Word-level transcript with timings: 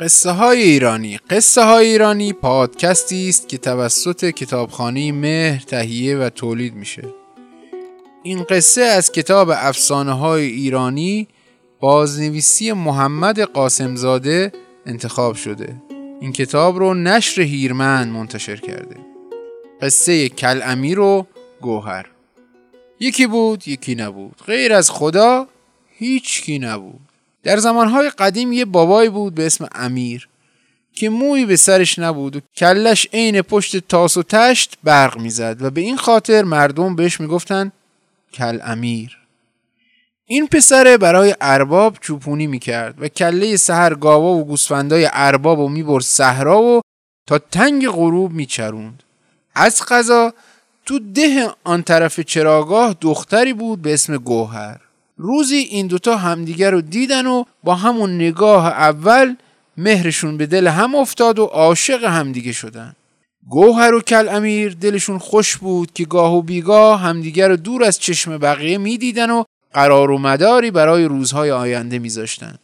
قصه 0.00 0.30
های 0.30 0.62
ایرانی. 0.62 1.18
قصه 1.30 1.64
های 1.64 1.86
ایرانی 1.86 2.32
پادکستی 2.32 3.28
است 3.28 3.48
که 3.48 3.58
توسط 3.58 4.30
کتابخانه 4.30 5.12
مهر 5.12 5.60
تهیه 5.60 6.16
و 6.16 6.28
تولید 6.28 6.74
میشه. 6.74 7.02
این 8.22 8.42
قصه 8.42 8.82
از 8.82 9.12
کتاب 9.12 9.50
افسانه 9.50 10.12
های 10.12 10.46
ایرانی 10.46 11.28
بازنویسی 11.80 12.72
محمد 12.72 13.40
قاسمزاده 13.40 14.52
انتخاب 14.86 15.34
شده. 15.34 15.82
این 16.20 16.32
کتاب 16.32 16.78
رو 16.78 16.94
نشر 16.94 17.42
هیرمن 17.42 18.08
منتشر 18.08 18.56
کرده. 18.56 18.96
قصه 19.82 20.28
کل 20.28 20.60
امیر 20.64 21.00
و 21.00 21.26
گوهر. 21.60 22.06
یکی 23.00 23.26
بود 23.26 23.68
یکی 23.68 23.94
نبود. 23.94 24.36
غیر 24.46 24.72
از 24.72 24.90
خدا 24.90 25.46
هیچ 25.98 26.42
کی 26.42 26.58
نبود. 26.58 27.09
در 27.42 27.56
زمانهای 27.56 28.10
قدیم 28.10 28.52
یه 28.52 28.64
بابایی 28.64 29.08
بود 29.08 29.34
به 29.34 29.46
اسم 29.46 29.68
امیر 29.72 30.28
که 30.92 31.10
موی 31.10 31.46
به 31.46 31.56
سرش 31.56 31.98
نبود 31.98 32.36
و 32.36 32.40
کلش 32.56 33.08
عین 33.12 33.42
پشت 33.42 33.76
تاس 33.76 34.16
و 34.16 34.22
تشت 34.22 34.78
برق 34.84 35.18
می‌زد 35.18 35.62
و 35.62 35.70
به 35.70 35.80
این 35.80 35.96
خاطر 35.96 36.42
مردم 36.42 36.96
بهش 36.96 37.20
می‌گفتن 37.20 37.72
کل 38.32 38.58
امیر. 38.62 39.18
این 40.26 40.46
پسره 40.46 40.98
برای 40.98 41.34
ارباب 41.40 41.96
چوپونی 42.00 42.46
می‌کرد 42.46 43.02
و 43.02 43.08
کله 43.08 43.56
سهر 43.56 43.94
گاوا 43.94 44.32
و 44.32 44.44
گوسفندای 44.44 45.08
ارباب 45.12 45.58
و 45.58 45.68
می‌برد 45.68 46.04
صحرا 46.04 46.62
و 46.62 46.80
تا 47.26 47.38
تنگ 47.38 47.88
غروب 47.88 48.32
میچروند. 48.32 49.02
از 49.54 49.82
قضا 49.88 50.32
تو 50.86 50.98
ده 50.98 51.50
آن 51.64 51.82
طرف 51.82 52.20
چراگاه 52.20 52.96
دختری 53.00 53.52
بود 53.52 53.82
به 53.82 53.94
اسم 53.94 54.16
گوهر. 54.16 54.80
روزی 55.22 55.56
این 55.56 55.86
دوتا 55.86 56.16
همدیگر 56.16 56.70
رو 56.70 56.80
دیدن 56.80 57.26
و 57.26 57.44
با 57.64 57.74
همون 57.74 58.14
نگاه 58.14 58.66
اول 58.66 59.36
مهرشون 59.76 60.36
به 60.36 60.46
دل 60.46 60.66
هم 60.66 60.94
افتاد 60.94 61.38
و 61.38 61.44
عاشق 61.44 62.04
همدیگه 62.04 62.52
شدن. 62.52 62.96
گوهر 63.48 63.94
و 63.94 64.00
کل 64.00 64.28
امیر 64.28 64.76
دلشون 64.80 65.18
خوش 65.18 65.56
بود 65.56 65.92
که 65.92 66.04
گاه 66.04 66.34
و 66.34 66.42
بیگاه 66.42 67.00
همدیگر 67.00 67.48
رو 67.48 67.56
دور 67.56 67.84
از 67.84 67.98
چشم 67.98 68.38
بقیه 68.38 68.78
می‌دیدن 68.78 69.30
و 69.30 69.44
قرار 69.74 70.10
و 70.10 70.18
مداری 70.18 70.70
برای 70.70 71.04
روزهای 71.04 71.50
آینده 71.50 71.98
میذاشتن. 71.98 72.54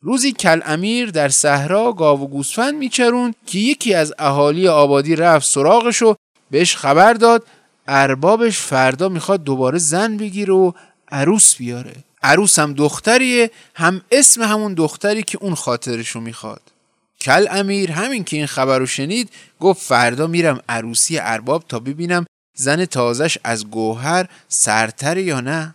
روزی 0.00 0.32
کل 0.32 0.60
امیر 0.66 1.10
در 1.10 1.28
صحرا 1.28 1.92
گاو 1.92 2.20
و 2.20 2.26
گوسفند 2.26 2.74
میچروند 2.74 3.34
که 3.46 3.58
یکی 3.58 3.94
از 3.94 4.14
اهالی 4.18 4.68
آبادی 4.68 5.16
رفت 5.16 5.46
سراغش 5.46 6.02
و 6.02 6.14
بهش 6.50 6.76
خبر 6.76 7.12
داد 7.12 7.46
اربابش 7.88 8.58
فردا 8.58 9.08
می‌خواد 9.08 9.44
دوباره 9.44 9.78
زن 9.78 10.16
بگیره 10.16 10.54
و 10.54 10.72
عروس 11.12 11.56
بیاره. 11.56 11.94
عروس 12.22 12.58
هم 12.58 12.72
دختریه 12.72 13.50
هم 13.74 14.00
اسم 14.12 14.42
همون 14.42 14.74
دختری 14.74 15.22
که 15.22 15.38
اون 15.40 15.54
خاطرشو 15.54 16.20
می‌خواد. 16.20 16.62
کل 17.20 17.46
امیر 17.50 17.92
همین 17.92 18.24
که 18.24 18.36
این 18.36 18.46
خبر 18.46 18.78
رو 18.78 18.86
شنید 18.86 19.30
گفت 19.60 19.82
فردا 19.82 20.26
میرم 20.26 20.60
عروسی 20.68 21.18
ارباب 21.18 21.64
تا 21.68 21.78
ببینم 21.78 22.26
زن 22.56 22.84
تازش 22.84 23.38
از 23.44 23.66
گوهر 23.66 24.28
سرتر 24.48 25.18
یا 25.18 25.40
نه. 25.40 25.74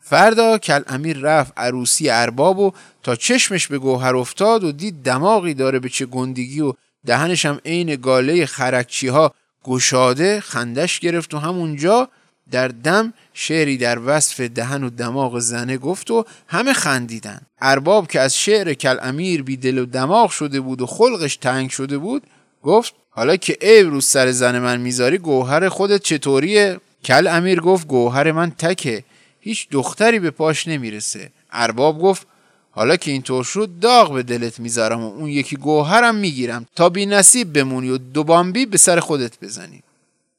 فردا 0.00 0.58
کل 0.58 0.82
امیر 0.86 1.18
رفت 1.18 1.52
عروسی 1.56 2.10
ارباب 2.10 2.58
و 2.58 2.72
تا 3.02 3.16
چشمش 3.16 3.66
به 3.66 3.78
گوهر 3.78 4.16
افتاد 4.16 4.64
و 4.64 4.72
دید 4.72 5.02
دماغی 5.02 5.54
داره 5.54 5.78
به 5.78 5.88
چه 5.88 6.06
گندگی 6.06 6.60
و 6.60 6.72
دهنش 7.06 7.46
هم 7.46 7.60
عین 7.64 7.96
گاله 7.96 8.46
خرکچی 8.46 9.08
ها 9.08 9.34
گشاده 9.64 10.40
خندش 10.40 11.00
گرفت 11.00 11.34
و 11.34 11.38
همونجا 11.38 12.08
در 12.50 12.68
دم 12.68 13.12
شعری 13.34 13.76
در 13.76 13.98
وصف 14.06 14.40
دهن 14.40 14.84
و 14.84 14.90
دماغ 14.90 15.38
زنه 15.38 15.78
گفت 15.78 16.10
و 16.10 16.24
همه 16.48 16.72
خندیدن 16.72 17.40
ارباب 17.60 18.08
که 18.08 18.20
از 18.20 18.38
شعر 18.38 18.74
کل 18.74 18.96
امیر 19.02 19.42
بی 19.42 19.56
دل 19.56 19.78
و 19.78 19.86
دماغ 19.86 20.30
شده 20.30 20.60
بود 20.60 20.82
و 20.82 20.86
خلقش 20.86 21.36
تنگ 21.36 21.70
شده 21.70 21.98
بود 21.98 22.22
گفت 22.62 22.94
حالا 23.10 23.36
که 23.36 23.58
عیب 23.62 23.90
رو 23.90 24.00
سر 24.00 24.30
زن 24.30 24.58
من 24.58 24.80
می‌ذاری 24.80 25.18
گوهر 25.18 25.68
خودت 25.68 26.02
چطوریه؟ 26.02 26.80
کل 27.04 27.26
امیر 27.26 27.60
گفت 27.60 27.86
گوهر 27.86 28.32
من 28.32 28.50
تکه 28.50 29.04
هیچ 29.40 29.68
دختری 29.70 30.18
به 30.18 30.30
پاش 30.30 30.68
نمی‌رسه. 30.68 31.30
ارباب 31.52 32.00
گفت 32.00 32.26
حالا 32.70 32.96
که 32.96 33.10
اینطور 33.10 33.44
شد 33.44 33.70
داغ 33.80 34.14
به 34.14 34.22
دلت 34.22 34.60
می‌ذارم 34.60 35.04
و 35.04 35.14
اون 35.14 35.28
یکی 35.28 35.56
گوهرم 35.56 36.14
می‌گیرم 36.14 36.66
تا 36.76 36.88
بی 36.88 37.06
نصیب 37.06 37.52
بمونی 37.52 37.90
و 37.90 37.98
دو 37.98 38.24
بامبی 38.24 38.66
به 38.66 38.78
سر 38.78 39.00
خودت 39.00 39.40
بزنی. 39.40 39.82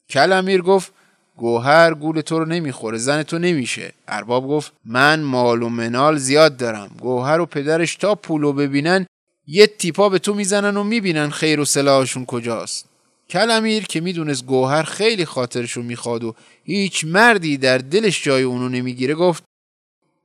کل 0.10 0.32
امیر 0.32 0.62
گفت 0.62 0.92
گوهر 1.38 1.94
گول 1.94 2.22
تو 2.22 2.40
رو 2.40 2.46
نمی‌خوره 2.46 2.98
زن 2.98 3.24
تو 3.24 3.40
نمیشه. 3.40 3.94
ارباب 4.08 4.48
گفت 4.48 4.72
من 4.86 5.22
مال 5.22 5.64
و 5.64 5.70
منال 5.70 6.18
زیاد 6.18 6.58
دارم. 6.58 6.92
گوهر 7.00 7.40
و 7.40 7.46
پدرش 7.46 7.96
تا 7.96 8.16
پولو 8.16 8.54
ببینن 8.54 9.06
یه 9.48 9.68
تیپا 9.68 10.10
به 10.10 10.20
تو 10.20 10.34
می‌زنن 10.34 10.78
و 10.78 10.84
می‌بینن 10.84 11.30
خیر 11.30 11.60
و 11.60 11.66
سلاحشون 11.66 12.26
کجاست. 12.26 12.86
کل 13.30 13.52
امیر 13.52 13.84
که 13.84 14.02
می‌دونست 14.02 14.46
گوهر 14.46 14.84
خیلی 14.84 15.26
خاطرشو 15.26 15.82
می‌خواد 15.82 16.24
و 16.24 16.36
هیچ 16.64 17.06
مردی 17.06 17.58
در 17.58 17.78
دلش 17.78 18.24
جای 18.24 18.44
اونو 18.44 18.70
نمی‌گیره 18.70 19.14
گفت 19.14 19.44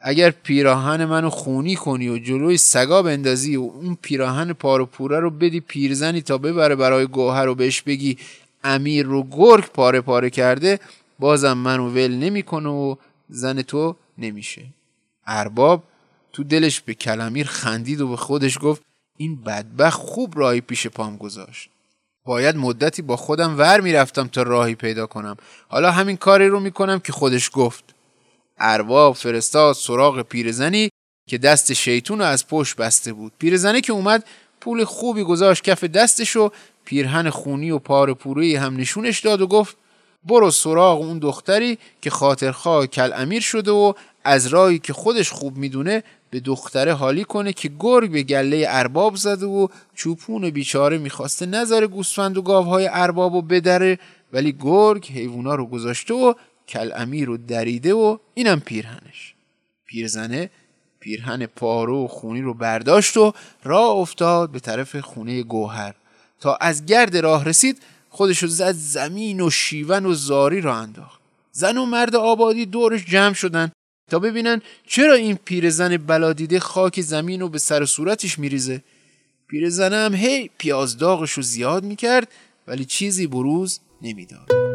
اگر 0.00 0.30
پیراهن 0.30 1.04
منو 1.04 1.30
خونی 1.30 1.76
کنی 1.76 2.08
و 2.08 2.18
جلوی 2.18 2.56
سگا 2.56 3.02
بندازی 3.02 3.56
و 3.56 3.60
اون 3.60 3.98
پیراهن 4.02 4.52
پارو 4.52 4.86
پوره 4.86 5.20
رو 5.20 5.30
بدی 5.30 5.60
پیرزنی 5.60 6.22
تا 6.22 6.38
ببره 6.38 6.74
برای 6.74 7.06
گوهر 7.06 7.44
رو 7.44 7.54
بهش 7.54 7.82
بگی 7.82 8.18
امیر 8.64 9.06
رو 9.06 9.22
گرگ 9.30 9.64
پاره 9.64 10.00
پاره 10.00 10.30
کرده 10.30 10.80
بازم 11.18 11.52
منو 11.52 11.88
ول 11.88 12.14
نمی‌کنه 12.14 12.68
و 12.68 12.96
زن 13.28 13.62
تو 13.62 13.96
نمیشه. 14.18 14.66
ارباب 15.26 15.82
تو 16.32 16.44
دلش 16.44 16.80
به 16.80 16.94
کلمیر 16.94 17.46
خندید 17.46 18.00
و 18.00 18.08
به 18.08 18.16
خودش 18.16 18.58
گفت 18.62 18.82
این 19.16 19.42
بدبخت 19.42 20.00
خوب 20.00 20.38
راهی 20.38 20.60
پیش 20.60 20.86
پام 20.86 21.16
گذاشت. 21.16 21.70
باید 22.24 22.56
مدتی 22.56 23.02
با 23.02 23.16
خودم 23.16 23.58
ور 23.58 23.80
می‌رفتم 23.80 24.28
تا 24.28 24.42
راهی 24.42 24.74
پیدا 24.74 25.06
کنم. 25.06 25.36
حالا 25.68 25.90
همین 25.90 26.16
کاری 26.16 26.48
رو 26.48 26.60
می‌کنم 26.60 27.00
که 27.00 27.12
خودش 27.12 27.50
گفت. 27.52 27.84
ارباب 28.58 29.14
فرستاد 29.14 29.74
سراغ 29.74 30.22
پیرزنی 30.22 30.88
که 31.28 31.38
دست 31.38 31.72
شیطون 31.72 32.18
رو 32.18 32.24
از 32.24 32.48
پشت 32.48 32.76
بسته 32.76 33.12
بود. 33.12 33.32
پیرزنی 33.38 33.80
که 33.80 33.92
اومد 33.92 34.24
پول 34.60 34.84
خوبی 34.84 35.22
گذاشت 35.22 35.64
کف 35.64 35.84
دستش 35.84 36.36
و 36.36 36.50
پیرهن 36.88 37.30
خونی 37.30 37.70
و 37.70 37.78
پار 37.78 38.14
پوری 38.14 38.56
هم 38.56 38.76
نشونش 38.76 39.20
داد 39.20 39.40
و 39.40 39.46
گفت 39.46 39.76
برو 40.24 40.50
سراغ 40.50 41.00
اون 41.00 41.18
دختری 41.18 41.78
که 42.02 42.10
خاطرخواه 42.10 42.86
کل 42.86 43.12
امیر 43.14 43.42
شده 43.42 43.70
و 43.70 43.92
از 44.24 44.46
راهی 44.46 44.78
که 44.78 44.92
خودش 44.92 45.30
خوب 45.30 45.56
می‌دونه 45.56 46.02
به 46.30 46.40
دختره 46.40 46.92
حالی 46.92 47.24
کنه 47.24 47.52
که 47.52 47.70
گرگ 47.80 48.10
به 48.12 48.22
گله 48.22 48.66
ارباب 48.68 49.16
زده 49.16 49.46
و 49.46 49.68
چوپون 49.94 50.50
بیچاره 50.50 50.98
می‌خواسته 50.98 51.46
نظر 51.46 51.86
گوسفند 51.86 52.38
و 52.38 52.42
گاوهای 52.42 52.88
ارباب 52.92 53.34
و 53.34 53.42
بدره 53.42 53.98
ولی 54.32 54.56
گرگ 54.60 55.06
حیوونا 55.06 55.54
رو 55.54 55.66
گذاشته 55.66 56.14
و 56.14 56.34
کل 56.68 56.90
امیر 56.96 57.26
رو 57.26 57.36
دریده 57.36 57.94
و 57.94 58.18
اینم 58.34 58.60
پیرهنش. 58.60 59.34
پیرزنه 59.86 60.50
پیرهن 61.00 61.46
پارو 61.46 62.04
و 62.04 62.08
خونی 62.08 62.40
رو 62.40 62.54
برداشت 62.54 63.16
و 63.16 63.32
راه 63.64 63.90
افتاد 63.90 64.50
به 64.50 64.60
طرف 64.60 64.96
خونه 64.96 65.42
گوهر. 65.42 65.94
تا 66.40 66.54
از 66.54 66.86
گرد 66.86 67.16
راه 67.16 67.44
رسید 67.44 67.82
خودشو 68.10 68.46
زد 68.46 68.72
زمین 68.72 69.40
و 69.40 69.50
شیون 69.50 70.06
و 70.06 70.14
زاری 70.14 70.60
را 70.60 70.76
انداخت. 70.76 71.20
زن 71.52 71.76
و 71.76 71.86
مرد 71.86 72.16
آبادی 72.16 72.66
دورش 72.66 73.04
جمع 73.04 73.34
شدن 73.34 73.72
تا 74.10 74.18
ببینن 74.18 74.62
چرا 74.86 75.14
این 75.14 75.38
پیرزن 75.44 75.96
بلادیده 75.96 76.60
خاک 76.60 77.00
زمین 77.00 77.40
رو 77.40 77.48
به 77.48 77.58
سر 77.58 77.84
صورتش 77.84 78.38
میریزه. 78.38 78.82
پیرزن 79.48 79.92
هم 79.92 80.14
هی 80.14 80.50
پیاز 80.58 80.98
داغش 80.98 81.32
رو 81.32 81.42
زیاد 81.42 81.84
می‌کرد 81.84 82.28
ولی 82.66 82.84
چیزی 82.84 83.26
بروز 83.26 83.80
نمی‌داد. 84.02 84.67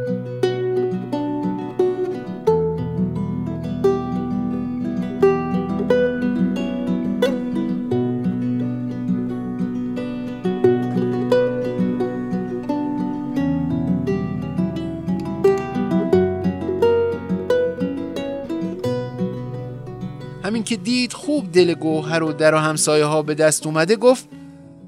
دید 20.83 21.13
خوب 21.13 21.51
دل 21.51 21.73
گوهر 21.73 22.23
و 22.23 22.33
در 22.33 22.55
و 22.55 22.57
همسایه 22.57 23.05
ها 23.05 23.21
به 23.21 23.33
دست 23.33 23.65
اومده 23.65 23.95
گفت 23.95 24.27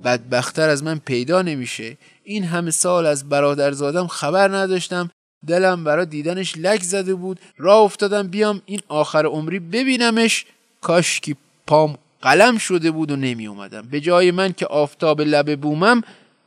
بدبختر 0.04 0.70
از 0.70 0.84
من 0.84 1.00
پیدا 1.06 1.42
نمیشه. 1.42 1.98
این 2.24 2.44
همه 2.44 2.72
سال 2.72 3.06
از 3.06 3.30
برادرزادم 3.30 4.08
خبر 4.08 4.56
نداشتم. 4.58 5.10
دلم 5.48 5.84
برا 5.84 6.06
دیدنش 6.06 6.58
لک 6.58 6.84
زده 6.84 7.16
بود. 7.16 7.40
راه 7.58 7.82
افتادم 7.82 8.28
بیام 8.28 8.62
این 8.66 8.82
آخر 8.88 9.26
عمری 9.26 9.60
ببینمش. 9.60 10.46
کاش 10.82 11.20
که 11.20 11.36
پام 11.68 11.98
قلم 12.22 12.58
شده 12.58 12.92
بود 12.92 13.12
و 13.12 13.16
نمی 13.16 13.48
اومدم 13.48 13.82
به 13.82 14.00
جای 14.00 14.32
من 14.32 14.54
که 14.54 14.66
آفتاب 14.66 15.22
لب 15.22 15.62
بومم 15.62 16.02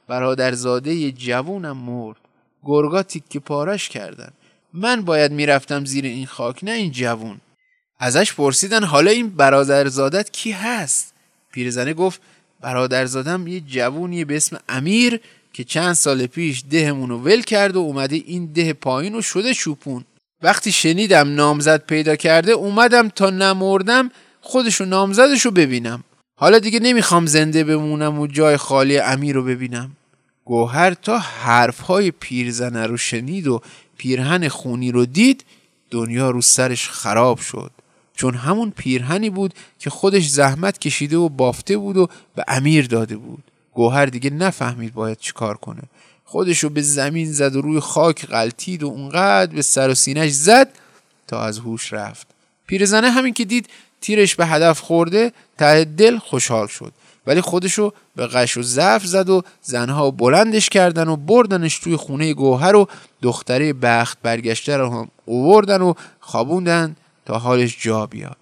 برادرزاده 0.08 1.12
جوونم 1.12 1.76
مرد. 1.76 2.16
گرگا 2.64 3.02
تیک 3.02 3.36
پارش 3.36 3.88
کردن. 3.88 4.32
من 4.72 5.02
باید 5.02 5.32
می‌رفتم 5.32 5.84
زیر 5.84 6.04
این 6.04 6.26
خاک 6.26 6.64
نه 6.64 6.70
این 6.70 6.92
جوون. 6.92 7.40
ازش 7.98 8.34
پرسیدن 8.34 8.84
حالا 8.84 9.10
این 9.10 9.28
برادرزادت 9.30 10.30
کی 10.30 10.52
هست؟ 10.52 11.14
پیرزنه 11.52 11.94
گفت 11.94 12.20
برادرزادم 12.60 13.46
یه 13.46 13.60
جوونی 13.60 14.24
به 14.24 14.36
اسم 14.36 14.58
امیر 14.68 15.20
که 15.52 15.64
چند 15.64 15.92
سال 15.92 16.26
پیش 16.26 16.64
دهمون 16.70 17.08
رو 17.08 17.18
ول 17.18 17.40
کرد 17.40 17.76
و 17.76 17.78
اومده 17.78 18.16
این 18.26 18.46
ده 18.46 18.72
پایین 18.72 19.14
و 19.14 19.22
شده 19.22 19.52
شوپون. 19.52 20.04
وقتی 20.42 20.72
شنیدم 20.72 21.34
نامزد 21.34 21.86
پیدا 21.86 22.16
کرده 22.16 22.52
اومدم 22.52 23.08
تا 23.08 23.30
نمردم 23.30 24.10
خودشو 24.40 24.84
نامزدش 24.84 25.42
رو 25.42 25.50
ببینم. 25.50 26.04
حالا 26.40 26.58
دیگه 26.58 26.80
نمی‌خوام 26.80 27.26
زنده 27.26 27.64
بمونم 27.64 28.18
و 28.20 28.26
جای 28.26 28.56
خالی 28.56 28.98
امیر 28.98 29.34
رو 29.34 29.44
ببینم. 29.44 29.90
گوهر 30.44 30.94
تا 30.94 31.18
حرفهای 31.18 32.10
پیرزنه 32.10 32.86
رو 32.86 32.96
شنید 32.96 33.46
و 33.46 33.62
پیرهن 33.96 34.48
خونی 34.48 34.92
رو 34.92 35.06
دید 35.06 35.44
دنیا 35.90 36.30
رو 36.30 36.42
سرش 36.42 36.88
خراب 36.88 37.38
شد. 37.38 37.70
چون 38.18 38.34
همون 38.34 38.72
پیرهنی 38.76 39.30
بود 39.30 39.54
که 39.78 39.90
خودش 39.90 40.28
زحمت 40.28 40.78
کشیده 40.78 41.16
و 41.16 41.28
بافته 41.28 41.76
بود 41.76 41.96
و 41.96 42.08
به 42.34 42.44
امیر 42.48 42.86
داده 42.86 43.16
بود. 43.16 43.44
گوهر 43.74 44.06
دیگه 44.06 44.30
نفهمید 44.30 44.94
باید 44.94 45.18
چیکار 45.18 45.56
کنه. 45.56 45.82
خودشو 46.24 46.68
به 46.68 46.82
زمین 46.82 47.32
زد 47.32 47.56
و 47.56 47.60
روی 47.60 47.80
خاک 47.80 48.26
غلطید 48.26 48.82
و 48.82 48.86
اونقدر 48.86 49.52
به 49.52 49.62
سر 49.62 49.88
و 49.88 49.94
سینش 49.94 50.30
زد 50.30 50.68
تا 51.26 51.40
از 51.42 51.58
هوش 51.58 51.92
رفت. 51.92 52.26
پیرزنه 52.66 53.10
همین 53.10 53.34
که 53.34 53.44
دید 53.44 53.68
تیرش 54.00 54.34
به 54.34 54.46
هدف 54.46 54.80
خورده 54.80 55.32
ته 55.58 55.84
دل 55.84 56.18
خوشحال 56.18 56.66
شد. 56.66 56.92
ولی 57.26 57.40
خودشو 57.40 57.92
به 58.16 58.26
قش 58.26 58.56
و 58.56 58.62
ضعف 58.62 59.06
زد 59.06 59.28
و 59.28 59.42
زنها 59.62 60.10
بلندش 60.10 60.68
کردن 60.68 61.08
و 61.08 61.16
بردنش 61.16 61.78
توی 61.78 61.96
خونه 61.96 62.34
گوهر 62.34 62.76
و 62.76 62.88
دختره 63.22 63.72
بخت 63.72 64.18
برگشته 64.22 64.76
رو 64.76 64.90
هم 64.90 65.08
اووردن 65.24 65.82
و 65.82 65.94
خوابوندن. 66.20 66.96
تا 67.28 67.38
حالش 67.38 67.76
جا 67.80 68.06
بیاد. 68.06 68.36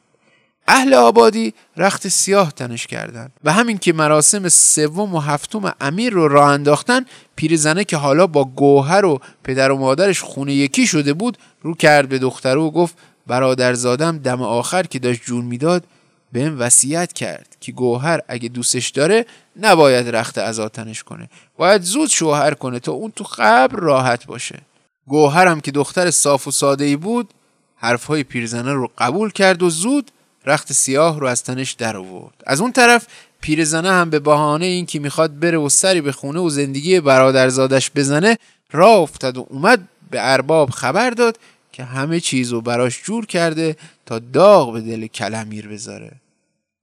اهل 0.68 0.94
آبادی 0.94 1.54
رخت 1.76 2.08
سیاه 2.08 2.52
تنش 2.52 2.86
کردند 2.86 3.32
و 3.44 3.52
همین 3.52 3.78
که 3.78 3.92
مراسم 3.92 4.48
سوم 4.48 5.14
و 5.14 5.20
هفتم 5.20 5.74
امیر 5.80 6.12
رو 6.12 6.28
راه 6.28 6.50
انداختن 6.50 7.04
پیرزنه 7.36 7.84
که 7.84 7.96
حالا 7.96 8.26
با 8.26 8.44
گوهر 8.44 9.04
و 9.04 9.20
پدر 9.44 9.70
و 9.70 9.78
مادرش 9.78 10.20
خونه 10.20 10.52
یکی 10.52 10.86
شده 10.86 11.12
بود 11.12 11.38
رو 11.62 11.74
کرد 11.74 12.08
به 12.08 12.18
دختره 12.18 12.60
و 12.60 12.70
گفت 12.70 12.94
برادرزادم 13.26 14.18
دم 14.18 14.42
آخر 14.42 14.82
که 14.82 14.98
داشت 14.98 15.22
جون 15.24 15.44
می‌داد 15.44 15.84
بهم 16.32 16.60
وصیت 16.60 17.12
کرد 17.12 17.56
که 17.60 17.72
گوهر 17.72 18.20
اگه 18.28 18.48
دوستش 18.48 18.88
داره 18.88 19.26
نباید 19.60 20.08
رخت 20.08 20.38
ازاتنش 20.38 21.02
کنه. 21.02 21.28
باید 21.56 21.82
زود 21.82 22.10
شوهر 22.10 22.54
کنه 22.54 22.80
تا 22.80 22.92
اون 22.92 23.12
تو 23.16 23.24
قبر 23.38 23.80
راحت 23.80 24.26
باشه. 24.26 24.58
گوهرم 25.06 25.60
که 25.60 25.70
دختر 25.70 26.10
صاف 26.10 26.48
و 26.48 26.50
ساده 26.50 26.84
ای 26.84 26.96
بود 26.96 27.34
حرفهای 27.76 28.22
پیرزنه 28.22 28.72
رو 28.72 28.90
قبول 28.98 29.30
کرد 29.30 29.62
و 29.62 29.70
زود 29.70 30.10
رخت 30.46 30.72
سیاه 30.72 31.20
رو 31.20 31.26
از 31.26 31.42
تنش 31.42 31.72
در 31.72 31.96
آورد. 31.96 32.34
از 32.46 32.60
اون 32.60 32.72
طرف 32.72 33.06
پیرزنه 33.40 33.90
هم 33.90 34.10
به 34.10 34.18
بهانه 34.18 34.66
اینکه 34.66 34.98
می‌خواد 34.98 35.38
بره 35.38 35.58
و 35.58 35.68
سری 35.68 36.00
به 36.00 36.12
خونه 36.12 36.40
و 36.40 36.50
زندگی 36.50 37.00
برادرزادش 37.00 37.90
بزنه 37.94 38.38
راه 38.72 38.98
افتاد 38.98 39.36
و 39.36 39.46
اومد 39.50 39.88
به 40.10 40.32
ارباب 40.32 40.70
خبر 40.70 41.10
داد 41.10 41.38
که 41.72 41.84
همه 41.84 42.20
چیز 42.20 42.52
رو 42.52 42.60
براش 42.60 43.02
جور 43.02 43.26
کرده 43.26 43.76
تا 44.06 44.18
داغ 44.18 44.72
به 44.72 44.80
دل 44.80 45.06
کلمیر 45.06 45.68
بذاره. 45.68 46.12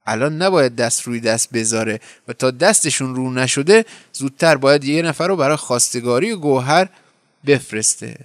الان 0.06 0.42
نباید 0.42 0.76
دست 0.76 1.02
روی 1.02 1.20
دست 1.20 1.50
بذاره 1.52 2.00
و 2.28 2.32
تا 2.32 2.50
دستشون 2.50 3.14
رو 3.14 3.30
نشده 3.32 3.84
زودتر 4.12 4.56
باید 4.56 4.84
یه 4.84 5.02
نفر 5.02 5.28
رو 5.28 5.36
برای 5.36 5.56
خواستگاری 5.56 6.34
گوهر 6.34 6.88
بفرسته. 7.46 8.16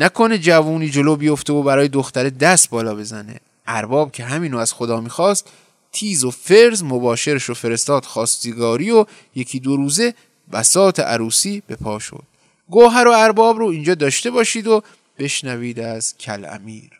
نکنه 0.00 0.38
جوونی 0.38 0.90
جلو 0.90 1.16
بیفته 1.16 1.52
و 1.52 1.62
برای 1.62 1.88
دختر 1.88 2.28
دست 2.28 2.70
بالا 2.70 2.94
بزنه. 2.94 3.40
ارباب 3.66 4.12
که 4.12 4.24
همینو 4.24 4.58
از 4.58 4.72
خدا 4.72 5.00
می‌خواست 5.00 5.48
تیز 5.92 6.24
و 6.24 6.30
فرز 6.30 6.82
مباشرش 6.82 7.42
رو 7.42 7.54
فرستاد 7.54 8.04
خواستگاری 8.04 8.90
و 8.90 9.06
یکی 9.34 9.60
دو 9.60 9.76
روزه 9.76 10.14
بسات 10.52 11.00
عروسی 11.00 11.62
به 11.66 11.76
پا 11.76 11.98
شد. 11.98 12.22
گوهر 12.70 13.08
و 13.08 13.10
ارباب 13.10 13.58
رو 13.58 13.66
اینجا 13.66 13.94
داشته 13.94 14.30
باشید 14.30 14.66
و 14.66 14.82
بشنوید 15.18 15.80
از 15.80 16.18
کل 16.18 16.44
امیر 16.44 16.97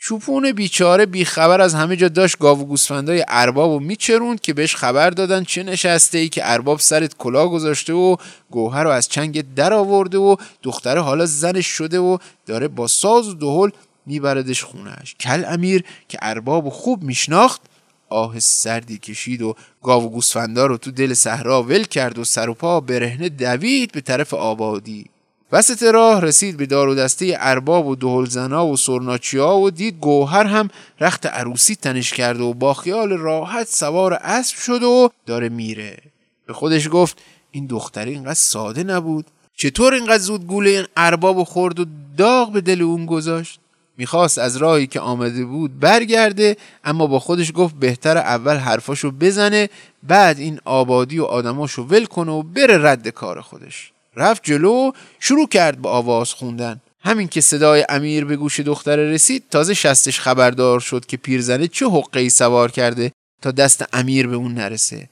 چوپون 0.00 0.52
بیچاره 0.52 1.06
بیخبر 1.06 1.60
از 1.60 1.74
همه 1.74 1.96
جا 1.96 2.08
داشت 2.08 2.38
گاو 2.38 2.60
و 2.60 2.64
گوسفندای 2.64 3.24
ارباب 3.28 3.70
و 3.70 3.80
میچروند 3.80 4.40
که 4.40 4.54
بهش 4.54 4.76
خبر 4.76 5.10
دادن 5.10 5.44
چه 5.44 5.62
نشسته 5.62 6.18
ای 6.18 6.28
که 6.28 6.40
ارباب 6.44 6.78
سرت 6.78 7.16
کلاه 7.16 7.50
گذاشته 7.50 7.92
و 7.92 8.16
گوهر 8.50 8.84
رو 8.84 8.90
از 8.90 9.08
چنگ 9.08 9.54
در 9.54 9.72
آورده 9.72 10.18
و 10.18 10.36
دختره 10.62 11.00
حالا 11.00 11.26
زنش 11.26 11.66
شده 11.66 11.98
و 11.98 12.18
داره 12.46 12.68
با 12.68 12.86
ساز 12.86 13.28
و 13.28 13.34
دهل 13.34 13.70
میبردش 14.06 14.64
خونش 14.64 15.14
کل 15.20 15.44
امیر 15.44 15.84
که 16.08 16.18
ارباب 16.22 16.68
خوب 16.68 17.02
میشناخت 17.02 17.60
آه 18.08 18.38
سردی 18.38 18.98
کشید 18.98 19.42
و 19.42 19.54
گاو 19.82 20.04
و 20.04 20.08
گوسفندا 20.08 20.66
رو 20.66 20.76
تو 20.76 20.90
دل 20.90 21.14
صحرا 21.14 21.62
ول 21.62 21.84
کرد 21.84 22.18
و 22.18 22.24
سر 22.24 22.48
و 22.48 22.54
پا 22.54 22.80
برهنه 22.80 23.28
دوید 23.28 23.92
به 23.92 24.00
طرف 24.00 24.34
آبادی. 24.34 25.06
وسط 25.52 25.82
راه 25.82 26.20
رسید 26.20 26.56
به 26.56 26.66
دار 26.66 26.88
و 26.88 26.94
دسته 26.94 27.36
ارباب 27.40 27.86
و 27.86 27.96
دهلزنا 27.96 28.66
و 28.66 28.76
سرناچیا 28.76 29.56
و 29.56 29.70
دید 29.70 29.98
گوهر 30.00 30.44
هم 30.44 30.70
رخت 31.00 31.26
عروسی 31.26 31.74
تنش 31.74 32.12
کرده 32.12 32.42
و 32.42 32.54
با 32.54 32.74
خیال 32.74 33.12
راحت 33.12 33.68
سوار 33.68 34.12
اسب 34.12 34.56
شد 34.56 34.82
و 34.82 35.10
داره 35.26 35.48
میره. 35.48 35.98
به 36.46 36.52
خودش 36.52 36.88
گفت 36.92 37.18
این 37.50 37.66
دختری 37.66 38.10
اینقدر 38.10 38.34
ساده 38.34 38.84
نبود. 38.84 39.26
چطور 39.56 39.94
اینقدر 39.94 40.18
زود 40.18 40.46
گوله 40.46 40.70
این 40.70 40.86
ارباب 40.96 41.44
خورد 41.44 41.80
و 41.80 41.86
داغ 42.16 42.52
به 42.52 42.60
دل 42.60 42.82
اون 42.82 43.06
گذاشت؟ 43.06 43.60
می‌خواست 43.96 44.38
از 44.38 44.56
راهی 44.56 44.86
که 44.86 45.00
آمده 45.00 45.44
بود 45.44 45.80
برگرده 45.80 46.56
اما 46.84 47.06
با 47.06 47.18
خودش 47.18 47.52
گفت 47.54 47.74
بهتر 47.74 48.18
اول 48.18 48.56
حرفاشو 48.56 49.10
بزنه 49.10 49.68
بعد 50.02 50.38
این 50.38 50.60
آبادی 50.64 51.18
و 51.18 51.24
آدماشو 51.24 51.82
ول 51.82 52.04
کنه 52.04 52.32
و 52.32 52.42
بره 52.42 52.90
رد 52.90 53.08
کار 53.08 53.40
خودش. 53.40 53.92
رفت 54.18 54.44
جلو 54.44 54.92
شروع 55.20 55.48
کرد 55.48 55.82
به 55.82 55.88
آواز 55.88 56.32
خوندن. 56.32 56.80
همین 57.00 57.28
که 57.28 57.40
صدای 57.40 57.84
امیر 57.88 58.24
به 58.24 58.36
گوش 58.36 58.60
دختره 58.60 59.12
رسید 59.12 59.44
تازه 59.50 59.74
شستش 59.74 60.20
خبردار 60.20 60.80
شد 60.80 61.06
که 61.06 61.16
پیرزنه 61.16 61.68
چه 61.68 61.86
حقه 61.86 62.28
سوار 62.28 62.70
کرده 62.70 63.12
تا 63.42 63.50
دست 63.50 63.84
امیر 63.92 64.26
به 64.26 64.36
اون 64.36 64.54
نرسه. 64.54 65.08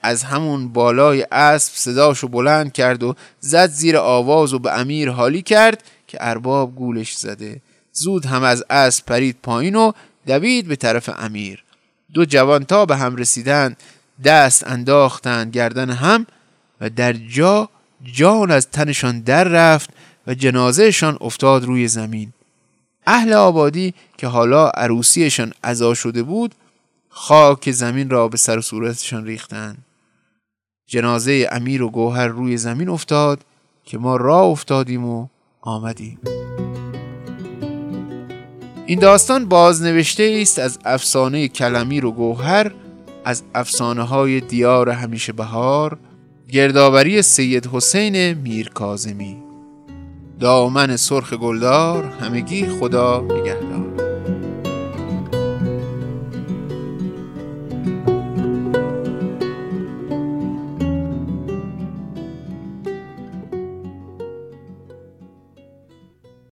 از 0.00 0.22
همون 0.22 0.68
بالای 0.68 1.26
اسب 1.32 1.72
صداشو 1.74 2.28
بلند 2.28 2.72
کرد 2.72 3.02
و 3.02 3.14
زد 3.40 3.70
زیر 3.70 3.96
آواز 3.96 4.54
و 4.54 4.58
به 4.58 4.78
امیر 4.80 5.10
حالی 5.10 5.42
کرد 5.42 5.84
که 6.06 6.18
ارباب 6.20 6.74
گولش 6.74 7.16
زده. 7.16 7.60
زود 7.92 8.26
هم 8.26 8.42
از 8.42 8.64
اسب 8.70 9.06
پرید 9.06 9.36
پایین 9.42 9.74
و 9.74 9.92
دوید 10.26 10.68
به 10.68 10.76
طرف 10.76 11.10
امیر. 11.18 11.64
دو 12.14 12.24
جوان 12.24 12.64
تا 12.64 12.86
به 12.86 12.96
هم 12.96 13.16
رسیدن 13.16 13.76
دست 14.24 14.66
انداختند 14.66 15.52
گردن 15.52 15.90
هم 15.90 16.26
و 16.80 16.90
در 16.90 17.12
جا 17.12 17.68
جان 18.04 18.50
از 18.50 18.70
تنشان 18.70 19.20
در 19.20 19.44
رفت 19.44 19.90
و 20.26 20.34
جنازهشان 20.34 21.18
افتاد 21.20 21.64
روی 21.64 21.88
زمین. 21.88 22.32
اهل 23.06 23.32
آبادی 23.32 23.94
که 24.18 24.26
حالا 24.26 24.68
عروسیشان 24.68 25.52
عزا 25.64 25.94
شده 25.94 26.22
بود 26.22 26.54
خاک 27.08 27.70
زمین 27.70 28.10
را 28.10 28.28
به 28.28 28.36
سر 28.36 28.58
و 28.58 28.62
صورتشان 28.62 29.24
ریختند 29.24 29.78
جنازه 30.86 31.48
امیر 31.52 31.82
و 31.82 31.90
گوهر 31.90 32.26
روی 32.26 32.56
زمین 32.56 32.88
افتاد 32.88 33.40
که 33.84 33.98
ما 33.98 34.16
راه 34.16 34.44
افتادیم 34.44 35.04
و 35.04 35.26
آمدیم. 35.60 36.18
این 38.86 38.98
داستان 38.98 39.46
بازنوشته 39.46 40.38
است 40.42 40.58
از 40.58 40.78
افسانه 40.84 41.48
کلمیر 41.48 42.06
و 42.06 42.12
گوهر 42.12 42.72
از 43.24 43.42
افسانه 43.54 44.02
های 44.02 44.40
دیار 44.40 44.90
همیشه 44.90 45.32
بهار 45.32 45.98
گردآوری 46.52 47.22
سید 47.22 47.66
حسین 47.72 48.34
میرکازمی 48.34 49.36
دامن 50.40 50.96
سرخ 50.96 51.32
گلدار 51.32 52.04
همگی 52.04 52.66
خدا 52.66 53.20
نگهدار. 53.20 53.87